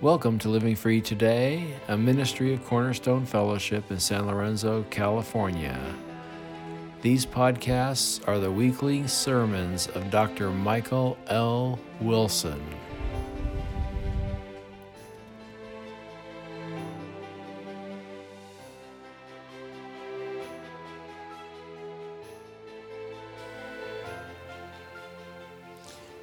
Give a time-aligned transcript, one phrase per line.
[0.00, 5.76] Welcome to Living Free Today, a ministry of Cornerstone Fellowship in San Lorenzo, California.
[7.02, 10.50] These podcasts are the weekly sermons of Dr.
[10.50, 11.80] Michael L.
[12.00, 12.62] Wilson.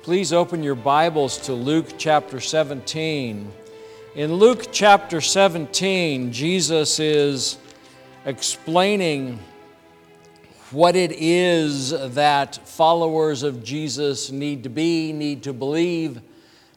[0.01, 3.51] Please open your Bibles to Luke chapter 17.
[4.15, 7.57] In Luke chapter 17, Jesus is
[8.25, 9.39] explaining
[10.71, 16.21] what it is that followers of Jesus need to be, need to believe,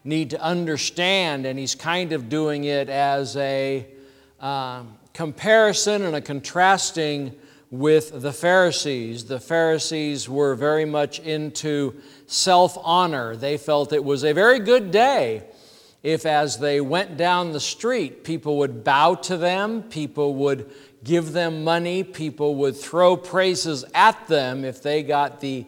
[0.02, 3.86] need to understand, and he's kind of doing it as a
[4.40, 4.82] uh,
[5.14, 7.32] comparison and a contrasting
[7.70, 9.26] with the Pharisees.
[9.26, 13.36] The Pharisees were very much into self honor.
[13.36, 15.44] They felt it was a very good day
[16.02, 20.70] if, as they went down the street, people would bow to them, people would
[21.04, 25.66] give them money, people would throw praises at them if they got the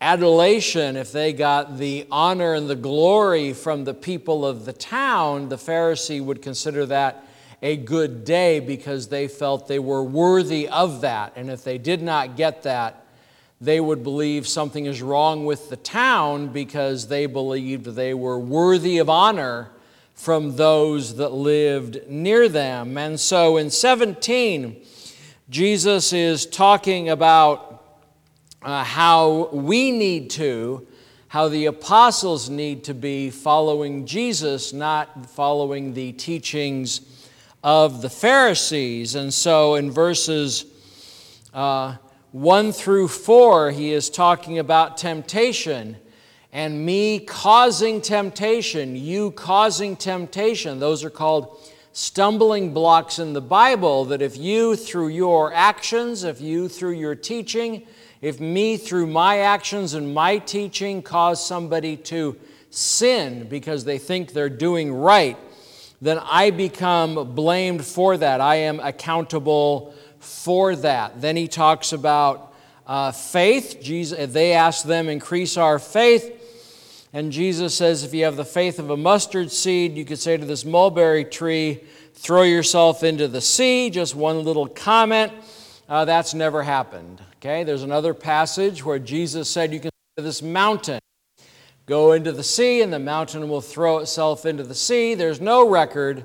[0.00, 5.48] adulation, if they got the honor and the glory from the people of the town,
[5.48, 7.24] the Pharisee would consider that
[7.62, 11.32] a good day because they felt they were worthy of that.
[11.36, 13.01] And if they did not get that,
[13.62, 18.98] they would believe something is wrong with the town because they believed they were worthy
[18.98, 19.70] of honor
[20.14, 22.98] from those that lived near them.
[22.98, 24.84] And so in 17,
[25.48, 27.84] Jesus is talking about
[28.62, 30.84] uh, how we need to,
[31.28, 37.00] how the apostles need to be following Jesus, not following the teachings
[37.62, 39.14] of the Pharisees.
[39.14, 40.64] And so in verses
[41.54, 41.94] uh,
[42.32, 45.98] 1 through 4, he is talking about temptation
[46.50, 50.80] and me causing temptation, you causing temptation.
[50.80, 51.58] Those are called
[51.92, 54.06] stumbling blocks in the Bible.
[54.06, 57.86] That if you, through your actions, if you, through your teaching,
[58.22, 62.38] if me, through my actions and my teaching, cause somebody to
[62.70, 65.36] sin because they think they're doing right,
[66.00, 68.40] then I become blamed for that.
[68.40, 71.20] I am accountable for that.
[71.20, 72.54] Then he talks about
[72.86, 73.78] uh, faith.
[73.82, 76.38] Jesus, they ask them, increase our faith.
[77.12, 80.36] And Jesus says, if you have the faith of a mustard seed, you could say
[80.36, 81.84] to this mulberry tree,
[82.14, 83.90] throw yourself into the sea.
[83.90, 85.32] Just one little comment.
[85.88, 87.20] Uh, that's never happened.
[87.36, 91.00] Okay, there's another passage where Jesus said, you can say to this mountain,
[91.84, 95.14] go into the sea, and the mountain will throw itself into the sea.
[95.14, 96.24] There's no record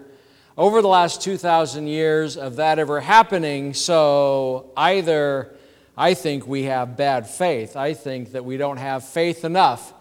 [0.58, 3.76] over the last 2,000 years of that ever happening.
[3.76, 5.54] So either
[5.96, 9.94] I think we have bad faith, I think that we don't have faith enough.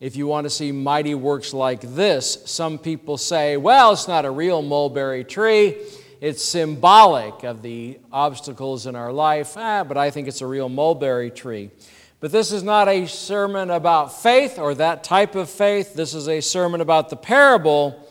[0.00, 4.24] If you want to see mighty works like this, some people say, well, it's not
[4.24, 5.76] a real mulberry tree.
[6.20, 10.68] It's symbolic of the obstacles in our life, ah, but I think it's a real
[10.68, 11.70] mulberry tree.
[12.18, 15.94] But this is not a sermon about faith or that type of faith.
[15.94, 18.03] This is a sermon about the parable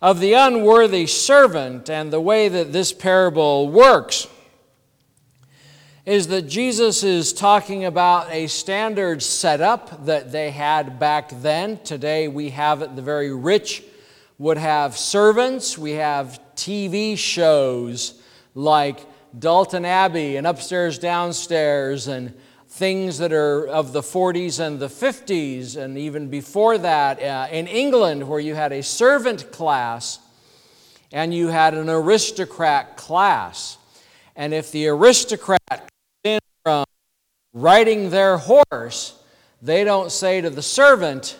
[0.00, 4.28] of the unworthy servant and the way that this parable works
[6.06, 11.78] is that Jesus is talking about a standard setup that they had back then.
[11.82, 13.82] Today we have it, the very rich
[14.38, 18.22] would have servants, we have TV shows
[18.54, 19.04] like
[19.38, 22.32] Downton Abbey and Upstairs Downstairs and
[22.68, 27.66] things that are of the 40s and the 50s, and even before that, uh, in
[27.66, 30.18] England, where you had a servant class
[31.10, 33.78] and you had an aristocrat class.
[34.36, 35.90] And if the aristocrat comes
[36.24, 36.84] in from
[37.54, 39.18] riding their horse,
[39.62, 41.38] they don't say to the servant,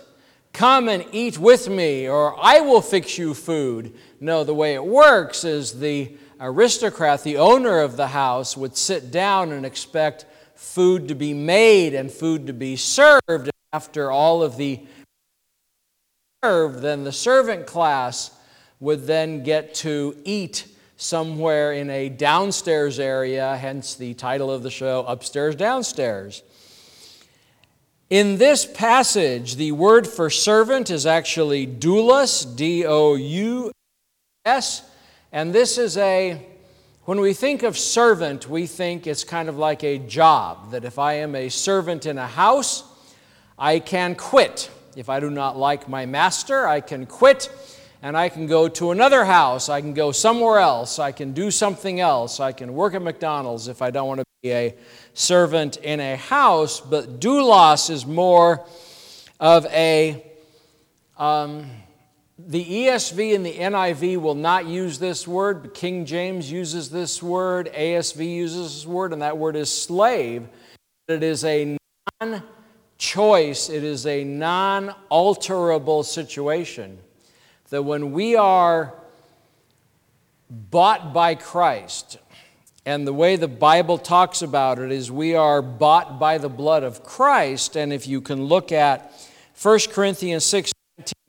[0.54, 3.94] Come and eat with me, or I will fix you food.
[4.18, 9.10] No, the way it works is the aristocrat, the owner of the house, would sit
[9.10, 10.24] down and expect
[10.58, 13.50] food to be made and food to be served.
[13.72, 14.80] After all of the
[16.42, 18.32] served, then the servant class
[18.80, 20.66] would then get to eat
[20.96, 26.42] somewhere in a downstairs area, hence the title of the show, Upstairs Downstairs.
[28.10, 33.70] In this passage, the word for servant is actually doulos, D O U
[34.44, 34.82] S,
[35.30, 36.47] and this is a
[37.08, 40.98] when we think of servant, we think it's kind of like a job, that if
[40.98, 42.84] I am a servant in a house,
[43.58, 44.70] I can quit.
[44.94, 47.50] If I do not like my master, I can quit
[48.02, 49.70] and I can go to another house.
[49.70, 50.98] I can go somewhere else.
[50.98, 52.40] I can do something else.
[52.40, 54.74] I can work at McDonald's if I don't want to be a
[55.14, 56.78] servant in a house.
[56.78, 58.66] But doulos is more
[59.40, 60.30] of a
[61.16, 61.70] um,
[62.38, 67.20] the ESV and the NIV will not use this word, but King James uses this
[67.20, 70.48] word, ASV uses this word, and that word is slave.
[71.08, 71.76] It is a
[72.20, 72.42] non
[72.96, 76.98] choice, it is a non alterable situation.
[77.70, 78.94] That when we are
[80.48, 82.18] bought by Christ,
[82.86, 86.84] and the way the Bible talks about it is we are bought by the blood
[86.84, 87.76] of Christ.
[87.76, 89.12] And if you can look at
[89.60, 90.72] 1 Corinthians 6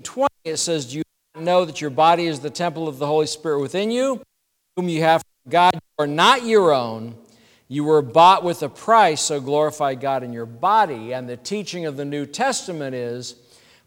[0.04, 1.04] 20, it says, Do you
[1.36, 4.22] know that your body is the temple of the Holy Spirit within you,
[4.76, 5.74] whom you have from God?
[5.76, 7.16] You are not your own.
[7.68, 11.14] You were bought with a price, so glorify God in your body.
[11.14, 13.36] And the teaching of the New Testament is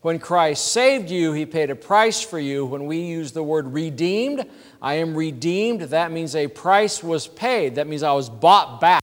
[0.02, 2.66] when Christ saved you, he paid a price for you.
[2.66, 4.44] When we use the word redeemed,
[4.80, 5.80] I am redeemed.
[5.82, 7.76] That means a price was paid.
[7.76, 9.02] That means I was bought back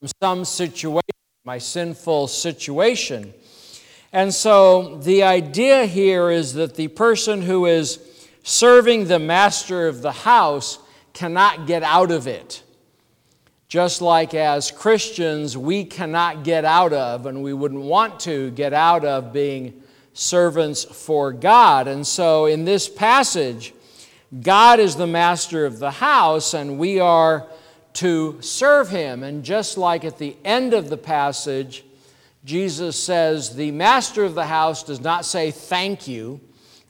[0.00, 1.02] from some situation,
[1.44, 3.32] my sinful situation.
[4.12, 7.98] And so the idea here is that the person who is
[8.42, 10.78] serving the master of the house
[11.14, 12.62] cannot get out of it.
[13.68, 18.74] Just like as Christians, we cannot get out of, and we wouldn't want to get
[18.74, 19.82] out of being
[20.12, 21.88] servants for God.
[21.88, 23.72] And so in this passage,
[24.42, 27.46] God is the master of the house, and we are
[27.94, 29.22] to serve him.
[29.22, 31.82] And just like at the end of the passage,
[32.44, 36.40] Jesus says, The master of the house does not say thank you.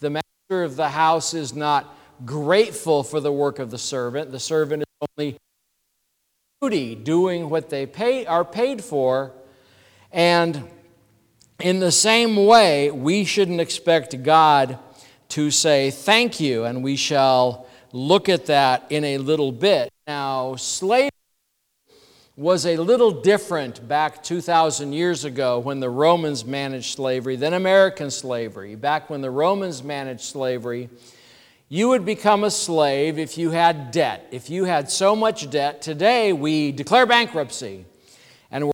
[0.00, 4.30] The master of the house is not grateful for the work of the servant.
[4.30, 5.36] The servant is only
[6.60, 9.32] duty, doing what they pay, are paid for.
[10.10, 10.68] And
[11.60, 14.78] in the same way, we shouldn't expect God
[15.30, 19.90] to say thank you, and we shall look at that in a little bit.
[20.06, 21.10] Now, slavery
[22.36, 28.10] was a little different back 2,000 years ago when the Romans managed slavery than American
[28.10, 28.74] slavery.
[28.74, 30.88] Back when the Romans managed slavery,
[31.68, 34.28] you would become a slave if you had debt.
[34.30, 37.84] If you had so much debt, today we declare bankruptcy.
[38.50, 38.72] And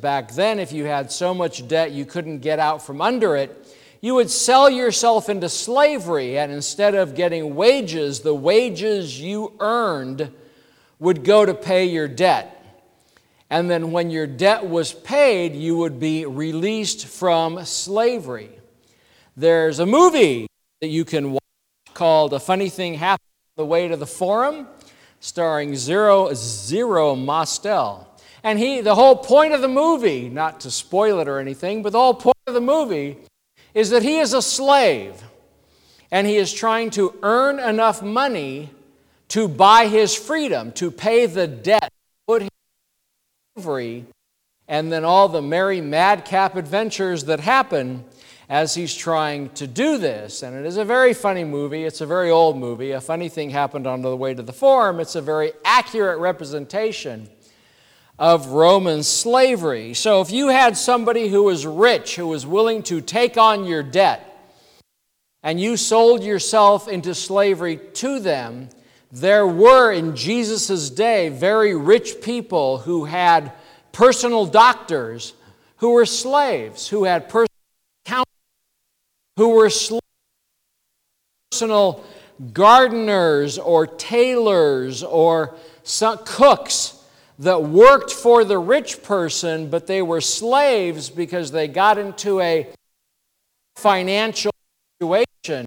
[0.00, 3.72] back then, if you had so much debt you couldn't get out from under it,
[4.00, 10.32] you would sell yourself into slavery, and instead of getting wages, the wages you earned
[11.02, 12.64] would go to pay your debt.
[13.50, 18.50] And then when your debt was paid, you would be released from slavery.
[19.36, 20.46] There's a movie
[20.80, 21.42] that you can watch
[21.92, 23.26] called A Funny Thing Happened
[23.58, 24.68] on the Way to the Forum,
[25.18, 28.08] starring Zero, Zero Mostel.
[28.44, 31.90] And he, the whole point of the movie, not to spoil it or anything, but
[31.90, 33.18] the whole point of the movie
[33.74, 35.20] is that he is a slave
[36.12, 38.70] and he is trying to earn enough money
[39.32, 41.90] to buy his freedom, to pay the debt,
[42.26, 42.50] put him
[43.56, 44.04] slavery,
[44.68, 48.04] and then all the merry madcap adventures that happen
[48.50, 50.42] as he's trying to do this.
[50.42, 51.84] And it is a very funny movie.
[51.84, 52.90] It's a very old movie.
[52.90, 55.00] A funny thing happened on the way to the forum.
[55.00, 57.30] It's a very accurate representation
[58.18, 59.94] of Roman slavery.
[59.94, 63.82] So if you had somebody who was rich, who was willing to take on your
[63.82, 64.28] debt,
[65.42, 68.68] and you sold yourself into slavery to them,
[69.12, 73.52] there were in Jesus' day very rich people who had
[73.92, 75.34] personal doctors
[75.76, 77.48] who were slaves, who had personal
[79.36, 79.70] who were
[81.50, 82.04] personal
[82.52, 85.54] gardeners or tailors or
[86.24, 87.02] cooks
[87.38, 92.68] that worked for the rich person, but they were slaves because they got into a
[93.76, 94.52] financial
[95.00, 95.66] situation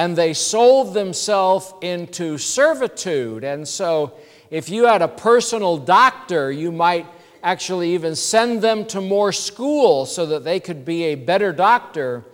[0.00, 3.44] and they sold themselves into servitude.
[3.44, 4.14] And so,
[4.50, 7.06] if you had a personal doctor, you might
[7.42, 12.24] actually even send them to more school so that they could be a better doctor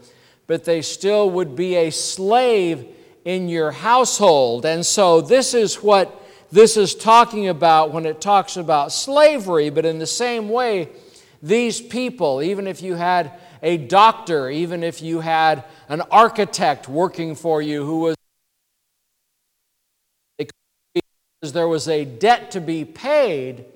[0.46, 2.86] but they still would be a slave
[3.24, 4.64] in your household.
[4.64, 9.70] And so, this is what this is talking about when it talks about slavery.
[9.70, 10.88] But in the same way,
[11.42, 13.32] these people, even if you had
[13.62, 18.16] a doctor, even if you had an architect working for you who was
[21.52, 23.66] there was a debt to be paid.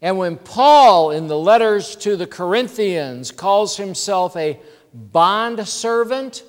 [0.00, 4.58] And when Paul, in the letters to the Corinthians, calls himself a
[4.92, 6.44] bond servant.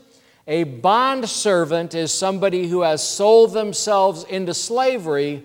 [0.48, 5.44] A bond servant is somebody who has sold themselves into slavery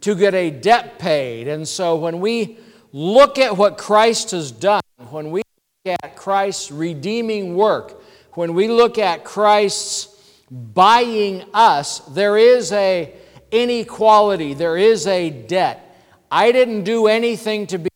[0.00, 1.48] to get a debt paid.
[1.48, 2.58] And so when we
[2.92, 5.42] look at what Christ has done, when we
[5.88, 8.02] at Christ's redeeming work,
[8.32, 10.14] when we look at Christ's
[10.50, 13.12] buying us, there is a
[13.50, 15.84] inequality, there is a debt.
[16.30, 17.88] I didn't do anything to be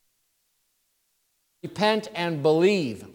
[1.63, 3.07] repent and believe.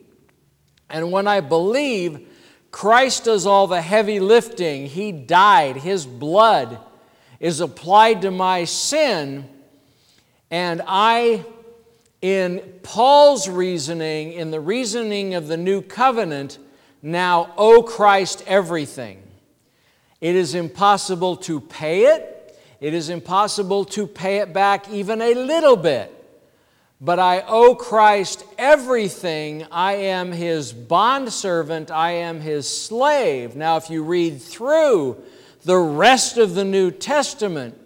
[0.89, 2.27] And when I believe,
[2.71, 4.87] Christ does all the heavy lifting.
[4.87, 5.77] He died.
[5.77, 6.79] His blood
[7.39, 9.49] is applied to my sin.
[10.49, 11.45] And I,
[12.21, 16.57] in Paul's reasoning, in the reasoning of the new covenant,
[17.01, 19.21] now owe Christ everything.
[20.19, 22.59] It is impossible to pay it.
[22.79, 26.13] It is impossible to pay it back even a little bit.
[26.99, 29.67] But I owe Christ everything.
[29.71, 31.91] I am his bondservant.
[31.91, 33.55] I am his slave.
[33.55, 35.21] Now, if you read through
[35.63, 37.79] the rest of the New Testament,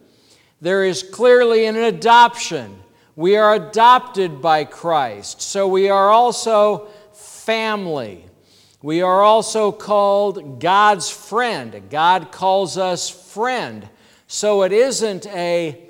[0.61, 2.81] there is clearly an adoption.
[3.15, 5.41] We are adopted by Christ.
[5.41, 8.25] So we are also family.
[8.81, 11.89] We are also called God's friend.
[11.89, 13.87] God calls us friend.
[14.27, 15.87] So it isn't a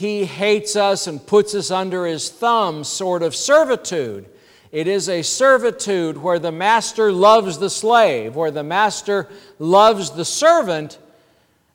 [0.00, 4.30] he hates us and puts us under his thumb sort of servitude.
[4.72, 9.28] It is a servitude where the master loves the slave, where the master
[9.58, 10.98] loves the servant,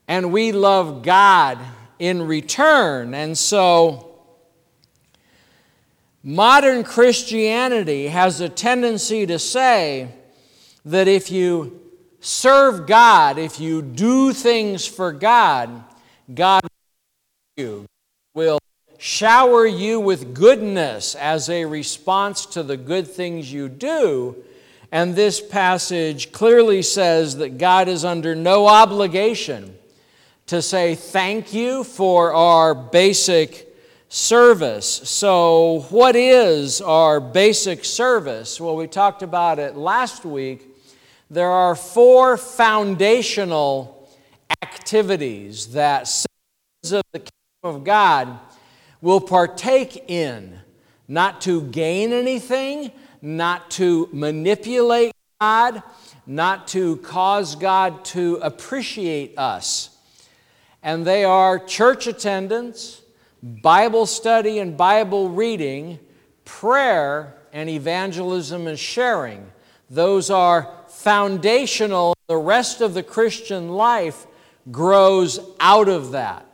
[0.07, 1.59] and we love God
[1.99, 3.13] in return.
[3.13, 4.14] And so,
[6.25, 10.09] modern Christianity has a tendency to say
[10.83, 11.79] that if you
[12.19, 15.83] serve God, if you do things for God,
[16.33, 16.63] God
[18.33, 18.57] will
[18.97, 24.35] shower you with goodness as a response to the good things you do.
[24.91, 29.77] And this passage clearly says that God is under no obligation
[30.47, 33.74] to say thank you for our basic
[34.09, 34.87] service.
[34.87, 38.59] So, what is our basic service?
[38.59, 40.67] Well, we talked about it last week.
[41.29, 44.09] There are four foundational
[44.61, 47.31] activities that citizens of the kingdom
[47.63, 48.39] of God
[49.01, 50.59] will partake in,
[51.07, 55.81] not to gain anything, not to manipulate God,
[56.27, 59.95] not to cause God to appreciate us
[60.85, 63.01] and they are church attendance,
[63.43, 65.99] Bible study and Bible reading,
[66.45, 69.51] prayer, and evangelism and sharing.
[69.89, 72.15] Those are foundational.
[72.27, 74.25] The rest of the Christian life
[74.71, 76.45] grows out of that.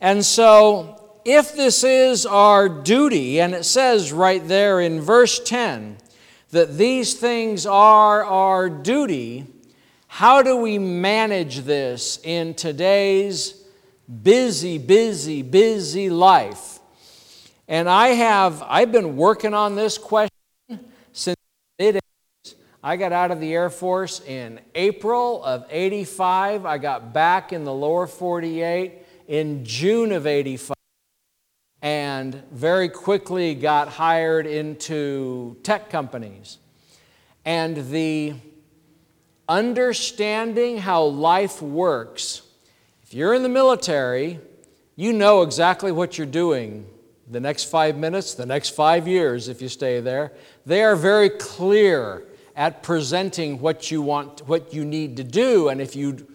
[0.00, 5.96] And so, if this is our duty, and it says right there in verse 10
[6.50, 9.46] that these things are our duty,
[10.06, 13.65] how do we manage this in today's
[14.22, 16.78] busy, busy, busy life?
[17.68, 20.30] And I have, I've been working on this question
[21.12, 21.36] since
[21.78, 22.00] mid
[22.82, 26.64] I got out of the Air Force in April of 85.
[26.64, 28.92] I got back in the lower 48
[29.26, 30.76] in June of 85
[31.82, 36.58] and very quickly got hired into tech companies.
[37.44, 38.34] And the
[39.48, 42.42] understanding how life works.
[43.06, 44.40] If you're in the military,
[44.96, 46.86] you know exactly what you're doing
[47.30, 50.32] the next five minutes, the next five years if you stay there.
[50.64, 52.24] They are very clear
[52.56, 55.68] at presenting what you want, what you need to do.
[55.68, 56.26] And if you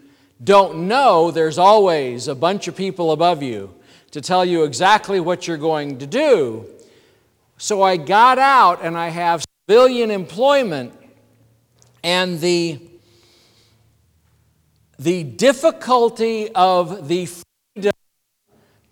[0.41, 3.73] don't know, there's always a bunch of people above you
[4.11, 6.67] to tell you exactly what you're going to do.
[7.57, 10.93] So I got out and I have civilian employment,
[12.01, 12.79] and the
[15.01, 17.93] the difficulty of the freedom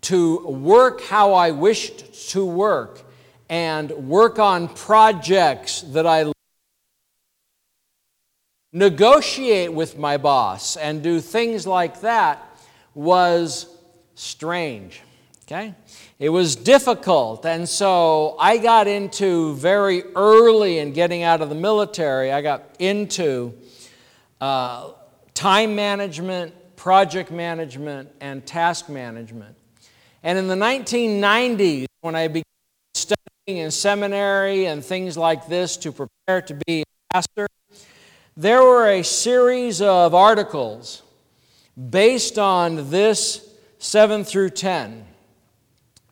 [0.01, 3.04] to work how I wished to work
[3.48, 6.32] and work on projects that I
[8.74, 12.58] negotiate with my boss and do things like that
[12.96, 13.68] was
[14.16, 15.01] strange.
[15.44, 15.75] Okay?
[16.18, 17.46] It was difficult.
[17.46, 22.63] And so I got into very early in getting out of the military, I got
[22.80, 23.54] into
[24.42, 24.94] uh,
[25.39, 29.55] time management, project management, and task management.
[30.22, 32.43] And in the 1990s, when I began
[32.93, 37.48] studying in seminary and things like this to prepare to be a pastor,
[38.36, 41.03] there were a series of articles
[41.89, 45.05] based on this 7 through 10.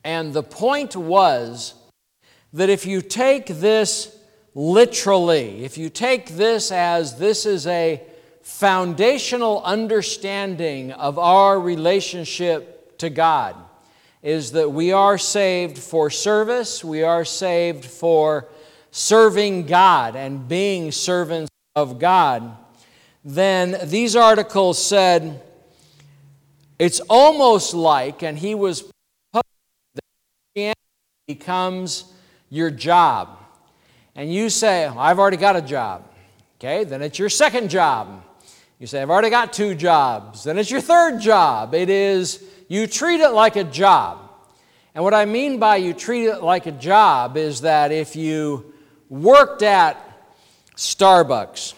[0.05, 1.73] And the point was
[2.53, 4.17] that if you take this
[4.55, 8.01] literally, if you take this as this is a
[8.47, 13.55] foundational understanding of our relationship to God
[14.23, 18.47] is that we are saved for service, we are saved for
[18.89, 22.57] serving God and being servants of God.
[23.23, 25.43] Then these articles said
[26.79, 28.89] it's almost like, and he was
[31.27, 32.05] becomes
[32.49, 33.37] your job.
[34.15, 36.05] And you say, I've already got a job.
[36.55, 38.23] Okay, then it's your second job.
[38.79, 40.43] You say, I've already got two jobs.
[40.43, 41.73] Then it's your third job.
[41.73, 44.29] It is, you treat it like a job.
[44.93, 48.73] And what I mean by you treat it like a job is that if you
[49.09, 49.97] worked at
[50.75, 51.73] Starbucks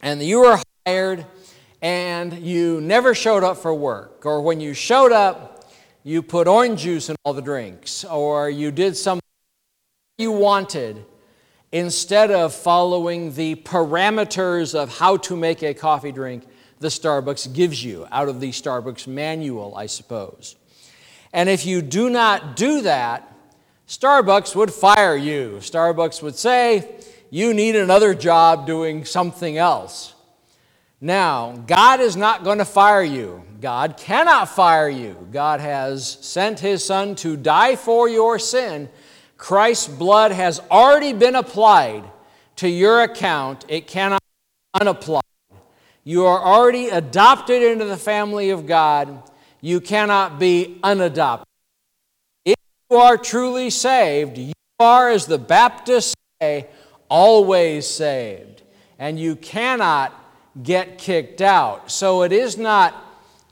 [0.00, 1.26] and you were hired
[1.80, 5.72] and you never showed up for work, or when you showed up,
[6.02, 9.22] you put orange juice in all the drinks, or you did something
[10.18, 11.04] you wanted
[11.74, 16.44] instead of following the parameters of how to make a coffee drink
[16.78, 20.54] the Starbucks gives you out of the Starbucks manual, I suppose.
[21.32, 23.28] And if you do not do that,
[23.88, 25.56] Starbucks would fire you.
[25.58, 26.94] Starbucks would say,
[27.28, 30.14] You need another job doing something else.
[31.00, 33.42] Now, God is not going to fire you.
[33.60, 35.26] God cannot fire you.
[35.32, 38.88] God has sent His Son to die for your sin.
[39.44, 42.02] Christ's blood has already been applied
[42.56, 45.20] to your account, it cannot be unapplied.
[46.02, 49.22] You are already adopted into the family of God
[49.60, 51.46] you cannot be unadopted.
[52.46, 52.56] If
[52.90, 56.68] you are truly saved, you are, as the Baptists say,
[57.10, 58.62] always saved.
[58.98, 60.14] And you cannot
[60.62, 61.90] get kicked out.
[61.90, 62.94] So it is not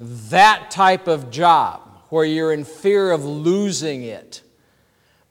[0.01, 4.42] that type of job where you're in fear of losing it.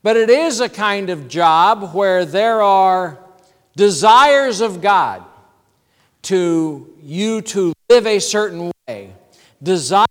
[0.04, 3.20] But it is a kind of job where there are
[3.76, 5.24] desires of God
[6.24, 9.14] to you to live a certain way,
[9.62, 10.08] desires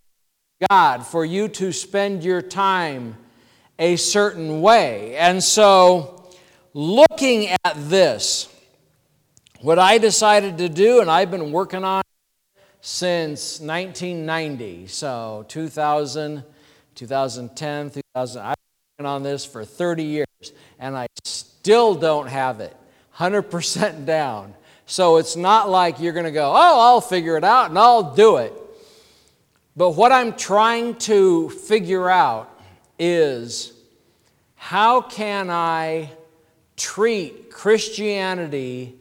[0.61, 3.17] of God for you to spend your time
[3.79, 5.15] a certain way.
[5.17, 6.29] And so,
[6.73, 8.47] looking at this,
[9.59, 12.01] what I decided to do, and I've been working on
[12.81, 16.43] since 1990, so 2000,
[16.95, 18.60] 2010, 2000, I've been
[19.05, 22.75] on this for 30 years, and I still don't have it
[23.15, 24.53] 100% down.
[24.85, 28.15] So it's not like you're going to go, oh, I'll figure it out and I'll
[28.15, 28.53] do it.
[29.75, 32.49] But what I'm trying to figure out
[32.99, 33.73] is
[34.55, 36.11] how can I
[36.75, 38.95] treat Christianity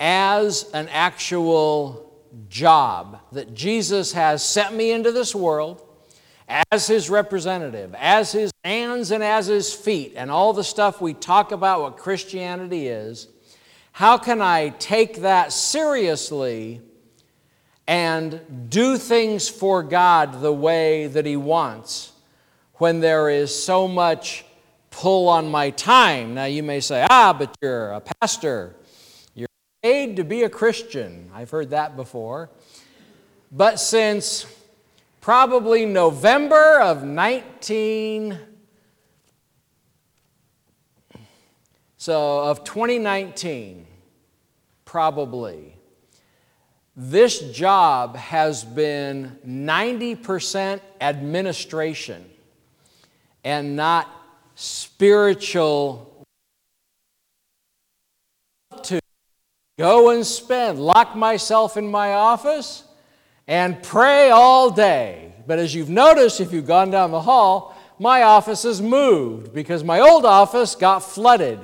[0.00, 2.12] as an actual
[2.48, 5.87] job that Jesus has sent me into this world
[6.48, 11.14] as his representative, as his hands and as his feet, and all the stuff we
[11.14, 13.28] talk about what Christianity is.
[13.92, 16.80] How can I take that seriously
[17.88, 22.12] and do things for God the way that He wants
[22.74, 24.44] when there is so much
[24.90, 26.34] pull on my time.
[26.34, 28.76] Now, you may say, ah, but you're a pastor.
[29.34, 29.48] You're
[29.82, 31.30] paid to be a Christian.
[31.34, 32.50] I've heard that before.
[33.50, 34.44] But since
[35.28, 38.38] probably November of 19.
[41.98, 43.86] So, of 2019,
[44.86, 45.76] probably,
[46.96, 52.24] this job has been 90% administration
[53.44, 54.10] and not
[54.54, 56.24] spiritual
[58.82, 58.98] to
[59.78, 62.87] go and spend, lock myself in my office
[63.48, 65.32] and pray all day.
[65.46, 69.82] But as you've noticed, if you've gone down the hall, my office has moved because
[69.82, 71.58] my old office got flooded.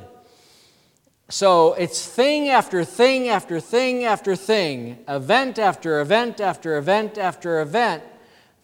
[1.28, 7.60] So it's thing after thing after thing after thing, event after event after event after
[7.60, 8.02] event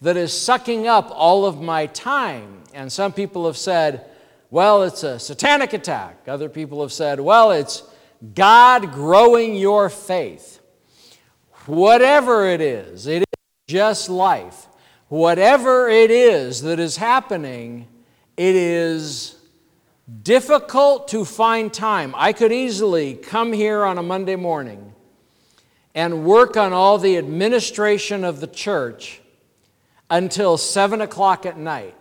[0.01, 2.63] that is sucking up all of my time.
[2.73, 4.05] And some people have said,
[4.49, 6.27] well, it's a satanic attack.
[6.27, 7.83] Other people have said, well, it's
[8.33, 10.60] God growing your faith.
[11.65, 13.25] Whatever it is, it is
[13.67, 14.67] just life.
[15.09, 17.87] Whatever it is that is happening,
[18.37, 19.35] it is
[20.23, 22.13] difficult to find time.
[22.17, 24.93] I could easily come here on a Monday morning
[25.93, 29.21] and work on all the administration of the church
[30.09, 31.95] until 7 o'clock at night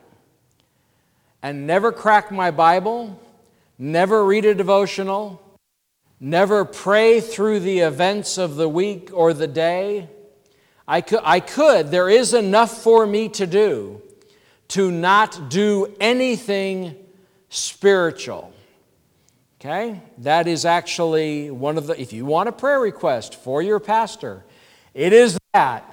[1.42, 3.20] and never crack my Bible,
[3.78, 5.42] never read a devotional,
[6.20, 10.08] never pray through the events of the week or the day.
[10.86, 14.02] I could, I could, there is enough for me to do
[14.68, 16.94] to not do anything
[17.48, 18.52] spiritual.
[19.60, 20.00] Okay?
[20.18, 24.44] That is actually one of the, if you want a prayer request for your pastor,
[24.94, 25.84] it is that.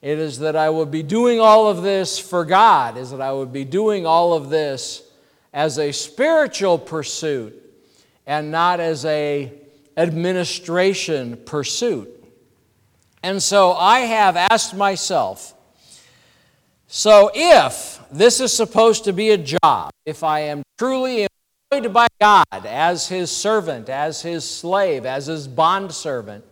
[0.00, 3.32] It is that I would be doing all of this for God, is that I
[3.32, 5.02] would be doing all of this
[5.52, 7.58] as a spiritual pursuit
[8.26, 9.52] and not as a
[9.96, 12.08] administration pursuit.
[13.22, 15.54] And so I have asked myself,
[16.86, 21.26] so if this is supposed to be a job, if I am truly
[21.70, 26.44] employed by God as his servant, as his slave, as his bondservant,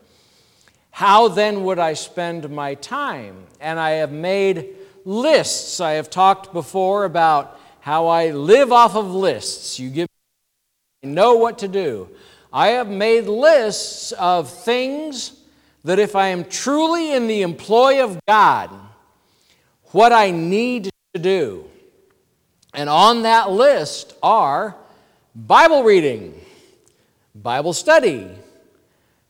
[0.93, 3.45] how then would I spend my time?
[3.61, 5.81] And I have made lists.
[5.81, 9.79] I have talked before about how I live off of lists.
[9.79, 10.09] You give
[11.03, 12.09] me, know what to do.
[12.53, 15.41] I have made lists of things
[15.85, 18.71] that if I am truly in the employ of God,
[19.93, 21.65] what I need to do.
[22.75, 24.77] And on that list are
[25.35, 26.41] Bible reading,
[27.35, 28.29] Bible study,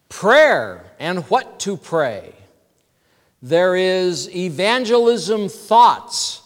[0.08, 2.34] prayer, and what to pray.
[3.42, 6.42] There is evangelism thoughts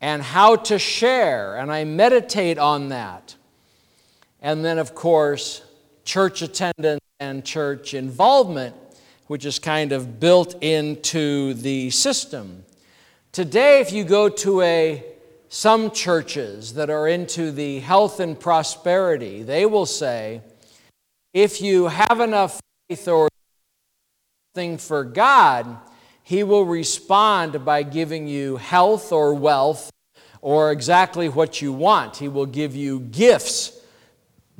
[0.00, 3.36] and how to share, and I meditate on that.
[4.42, 5.62] And then, of course,
[6.04, 8.74] church attendance and church involvement,
[9.26, 12.64] which is kind of built into the system.
[13.32, 15.04] Today, if you go to a
[15.48, 20.40] some churches that are into the health and prosperity, they will say,
[21.32, 23.28] if you have enough faith or
[24.54, 25.78] thing for God,
[26.22, 29.90] He will respond by giving you health or wealth
[30.40, 32.16] or exactly what you want.
[32.16, 33.80] He will give you gifts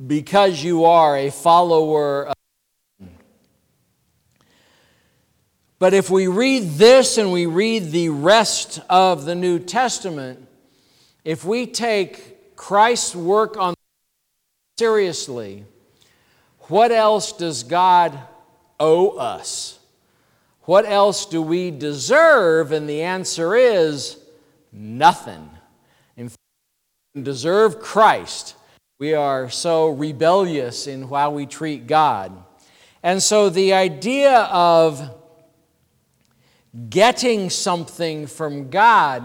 [0.05, 2.33] because you are a follower
[5.77, 10.47] But if we read this and we read the rest of the New Testament,
[11.25, 13.73] if we take Christ's work on
[14.79, 15.65] seriously,
[16.61, 18.17] what else does God
[18.79, 19.79] owe us?
[20.61, 22.71] What else do we deserve?
[22.71, 24.17] And the answer is
[24.71, 25.49] nothing.
[26.15, 26.39] In fact,
[27.13, 28.55] we deserve Christ.
[28.97, 32.31] We are so rebellious in how we treat God.
[33.03, 35.13] And so the idea of
[36.89, 39.23] getting something from God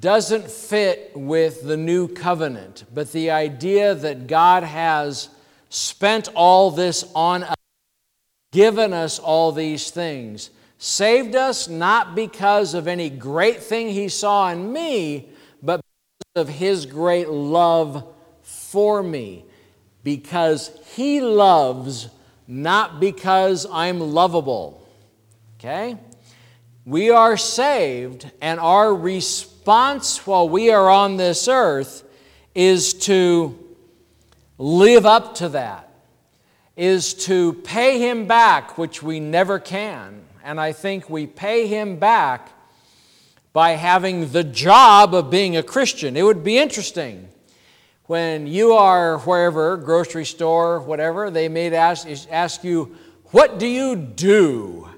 [0.00, 5.30] doesn't fit with the new covenant, but the idea that God has
[5.70, 7.54] spent all this on us,
[8.52, 14.50] given us all these things, saved us not because of any great thing He saw
[14.50, 15.30] in me,
[15.62, 15.80] but
[16.18, 18.14] because of His great love
[18.70, 19.44] for me.
[20.04, 22.08] Because He loves,
[22.46, 24.86] not because I'm lovable.
[25.58, 25.96] Okay?
[26.84, 32.04] We are saved, and our response while we are on this earth
[32.54, 33.58] is to
[34.56, 35.90] live up to that,
[36.76, 40.24] is to pay Him back, which we never can.
[40.44, 42.50] And I think we pay Him back
[43.52, 46.16] by having the job of being a Christian.
[46.16, 47.28] It would be interesting
[48.08, 53.94] when you are wherever, grocery store, whatever, they may ask, ask you, What do you
[53.96, 54.88] do?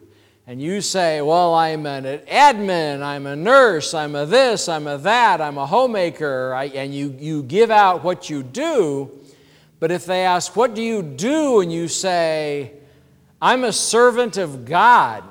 [0.46, 4.96] and you say, Well, I'm an admin, I'm a nurse, I'm a this, I'm a
[4.98, 9.10] that, I'm a homemaker, and you, you give out what you do,
[9.80, 11.62] but if they ask, What do you do?
[11.62, 12.74] and you say,
[13.42, 15.24] I'm a servant of God,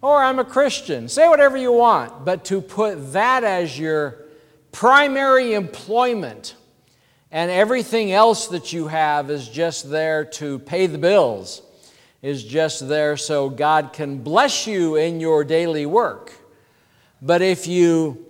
[0.00, 4.24] or I'm a Christian, say whatever you want, but to put that as your
[4.72, 6.54] primary employment
[7.32, 11.62] and everything else that you have is just there to pay the bills
[12.20, 16.32] is just there so God can bless you in your daily work.
[17.20, 18.26] But if you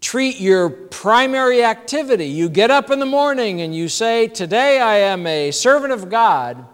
[0.00, 4.98] treat your primary activity, you get up in the morning and you say, Today I
[4.98, 6.64] am a servant of God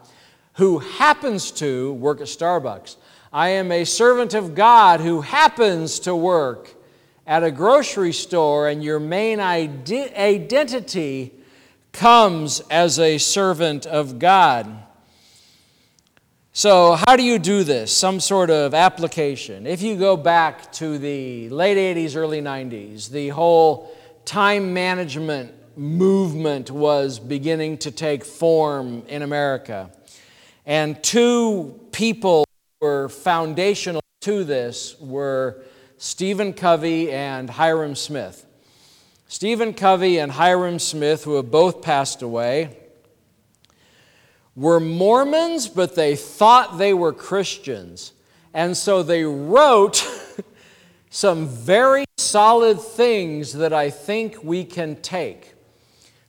[0.54, 2.96] who happens to work at Starbucks.
[3.32, 6.74] I am a servant of God who happens to work
[7.26, 11.32] at a grocery store, and your main identity
[11.92, 14.82] comes as a servant of God.
[16.54, 17.96] So, how do you do this?
[17.96, 19.66] Some sort of application.
[19.66, 26.70] If you go back to the late 80s, early 90s, the whole time management movement
[26.70, 29.90] was beginning to take form in America.
[30.66, 32.44] And two people
[32.80, 35.62] were foundational to this were
[35.96, 38.44] Stephen Covey and Hyrum Smith.
[39.32, 42.76] Stephen Covey and Hyrum Smith, who have both passed away,
[44.54, 48.12] were Mormons, but they thought they were Christians.
[48.52, 50.06] And so they wrote
[51.10, 55.54] some very solid things that I think we can take.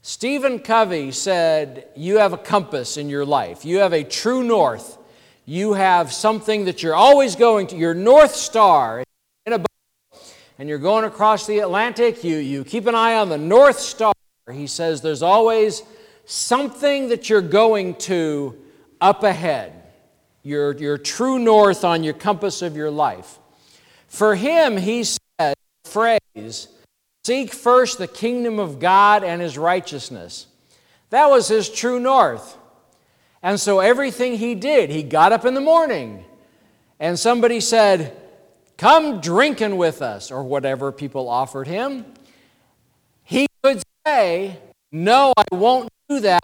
[0.02, 4.98] Stephen Covey said, You have a compass in your life, you have a true north.
[5.46, 9.03] You have something that you're always going to, your North Star
[10.64, 14.14] and you're going across the Atlantic, you, you keep an eye on the North Star.
[14.50, 15.84] He says there's always
[16.24, 18.58] something that you're going to
[19.02, 19.74] up ahead,
[20.42, 23.40] your, your true north on your compass of your life.
[24.08, 26.70] For him, he said phrase,
[27.26, 30.48] Seek first the kingdom of God and his righteousness.
[31.10, 32.58] That was his true north.
[33.42, 36.24] And so everything he did, he got up in the morning
[37.02, 38.16] and somebody said,
[38.78, 42.06] Come drinking with us, or whatever people offered him.
[43.24, 44.60] He could say,
[44.92, 46.44] No, I won't do that.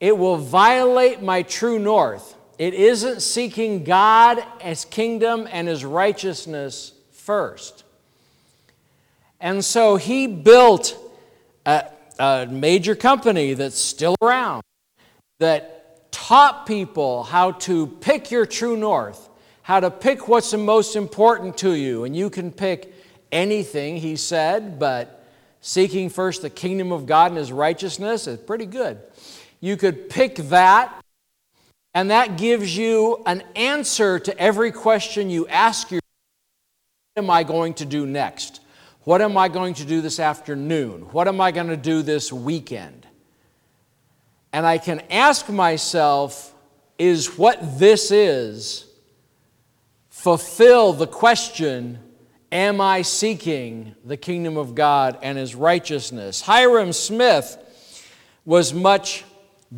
[0.00, 2.36] It will violate my true north.
[2.58, 7.84] It isn't seeking God, His kingdom, and His righteousness first.
[9.40, 10.94] And so he built
[11.64, 11.84] a,
[12.18, 14.62] a major company that's still around
[15.38, 19.29] that taught people how to pick your true north,
[19.70, 22.02] how to pick what's the most important to you.
[22.02, 22.92] And you can pick
[23.30, 25.24] anything, he said, but
[25.60, 28.98] seeking first the kingdom of God and his righteousness is pretty good.
[29.60, 30.92] You could pick that
[31.94, 36.02] and that gives you an answer to every question you ask yourself
[37.14, 38.62] What am I going to do next?
[39.04, 41.02] What am I going to do this afternoon?
[41.12, 43.06] What am I going to do this weekend?
[44.52, 46.52] And I can ask myself,
[46.98, 48.89] is what this is
[50.20, 51.98] fulfill the question,
[52.52, 56.42] am I seeking the kingdom of God and his righteousness?
[56.42, 57.56] Hyrum Smith
[58.44, 59.24] was much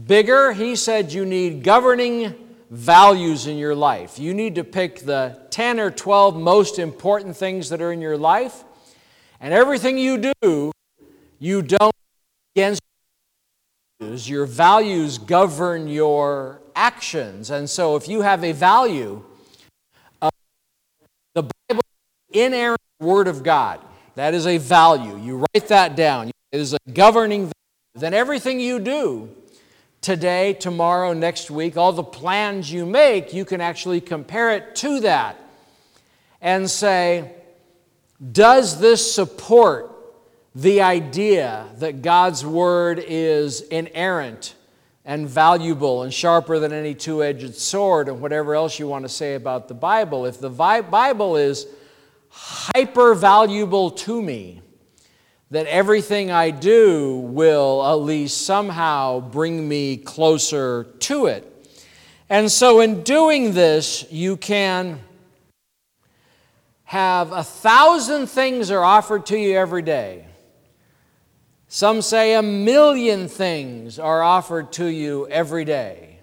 [0.07, 2.35] bigger, he said you need governing
[2.71, 4.19] values in your life.
[4.19, 8.17] You need to pick the 10 or 12 most important things that are in your
[8.17, 8.65] life,
[9.41, 10.73] and everything you do,
[11.39, 11.95] you don't
[12.57, 12.81] against
[14.01, 17.51] your values govern your actions.
[17.51, 19.23] And so if you have a value,
[20.21, 20.31] uh,
[21.35, 21.83] the Bible
[22.33, 23.81] inerrant word of God,
[24.15, 25.19] that is a value.
[25.19, 26.29] You write that down.
[26.51, 27.53] It is a governing value.
[27.95, 29.29] Then everything you do
[30.01, 35.01] today, tomorrow, next week, all the plans you make, you can actually compare it to
[35.01, 35.37] that
[36.41, 37.33] and say,
[38.33, 39.91] does this support
[40.55, 44.55] the idea that God's Word is inerrant
[45.05, 49.09] and valuable and sharper than any two edged sword, and whatever else you want to
[49.09, 50.27] say about the Bible?
[50.27, 51.67] If the Bible is
[52.33, 54.63] hyper valuable to me,
[55.51, 61.49] that everything I do will at least somehow bring me closer to it.
[62.31, 65.01] And so, in doing this, you can
[66.85, 70.27] have a thousand things are offered to you every day.
[71.69, 76.21] Some say a million things are offered to you every day,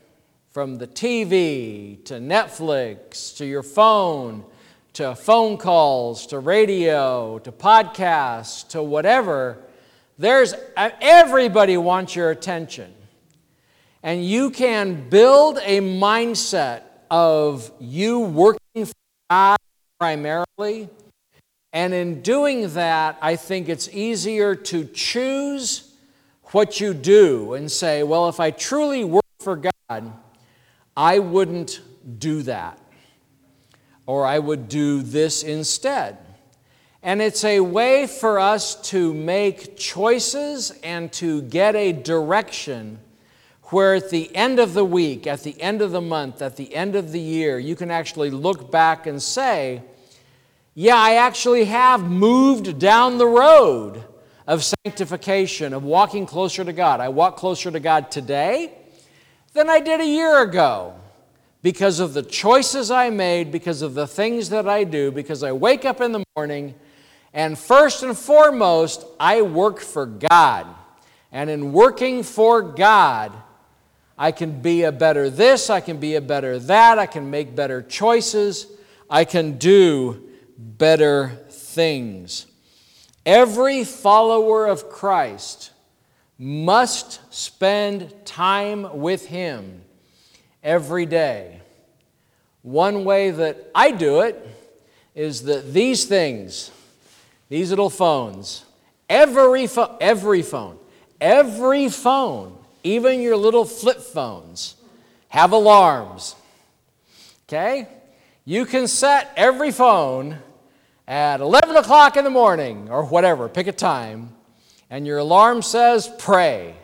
[0.50, 4.44] from the TV to Netflix to your phone
[4.94, 9.58] to phone calls, to radio, to podcasts, to whatever,
[10.18, 12.94] there's uh, everybody wants your attention.
[14.04, 18.94] And you can build a mindset of you working for
[19.30, 19.58] God
[20.00, 20.90] primarily.
[21.72, 25.94] And in doing that, I think it's easier to choose
[26.46, 30.14] what you do and say, well, if I truly work for God,
[30.98, 31.82] I wouldn't
[32.18, 32.80] do that
[34.10, 36.18] or I would do this instead.
[37.04, 42.98] And it's a way for us to make choices and to get a direction
[43.66, 46.74] where at the end of the week, at the end of the month, at the
[46.74, 49.84] end of the year, you can actually look back and say,
[50.74, 54.04] yeah, I actually have moved down the road
[54.48, 57.00] of sanctification, of walking closer to God.
[57.00, 58.74] I walk closer to God today
[59.54, 60.96] than I did a year ago
[61.62, 65.52] because of the choices I made, because of the things that I do, because I
[65.52, 66.76] wake up in the morning
[67.34, 70.68] and first and foremost, I work for God.
[71.32, 73.34] And in working for God,
[74.18, 77.56] I can be a better this, I can be a better that, I can make
[77.56, 78.68] better choices,
[79.10, 82.48] I can do better things.
[83.26, 85.72] Every follower of Christ
[86.38, 89.84] must spend time with Him
[90.64, 91.62] every day.
[92.62, 94.48] One way that I do it
[95.16, 96.72] is that these things,
[97.48, 98.64] these little phones,
[99.10, 100.78] every, fo- every phone,
[101.20, 104.76] every phone, even your little flip phones,
[105.30, 106.36] have alarms.
[107.48, 107.88] Okay?
[108.46, 110.38] You can set every phone
[111.08, 114.36] at 11 o'clock in the morning or whatever, pick a time,
[114.90, 116.76] and your alarm says pray.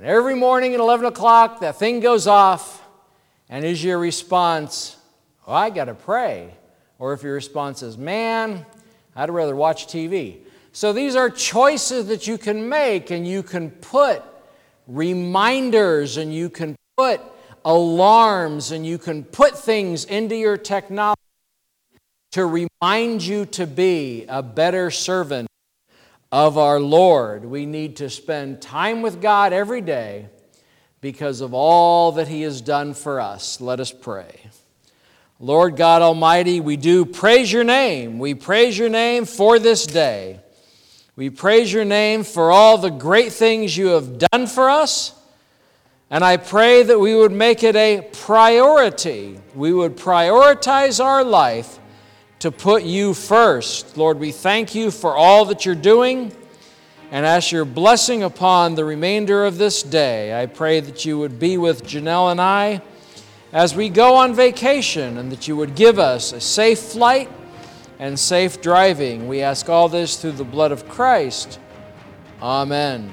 [0.00, 2.82] And every morning at 11 o'clock, that thing goes off,
[3.50, 4.96] and is your response,
[5.46, 6.54] oh, I got to pray?
[6.98, 8.64] Or if your response is, man,
[9.14, 10.38] I'd rather watch TV.
[10.72, 14.22] So these are choices that you can make, and you can put
[14.86, 17.20] reminders, and you can put
[17.66, 21.20] alarms, and you can put things into your technology
[22.32, 25.49] to remind you to be a better servant
[26.32, 27.44] of our Lord.
[27.44, 30.28] We need to spend time with God every day
[31.00, 33.60] because of all that He has done for us.
[33.60, 34.40] Let us pray.
[35.38, 38.18] Lord God Almighty, we do praise your name.
[38.18, 40.40] We praise your name for this day.
[41.16, 45.14] We praise your name for all the great things you have done for us.
[46.10, 49.40] And I pray that we would make it a priority.
[49.54, 51.79] We would prioritize our life
[52.40, 53.96] to put you first.
[53.96, 56.32] Lord, we thank you for all that you're doing
[57.10, 60.40] and ask your blessing upon the remainder of this day.
[60.40, 62.80] I pray that you would be with Janelle and I
[63.52, 67.30] as we go on vacation and that you would give us a safe flight
[67.98, 69.28] and safe driving.
[69.28, 71.58] We ask all this through the blood of Christ.
[72.40, 73.12] Amen.